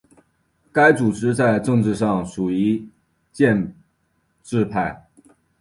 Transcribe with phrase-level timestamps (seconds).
[0.71, 2.89] 该组织在政治上属于
[3.31, 3.75] 建
[4.41, 5.07] 制派。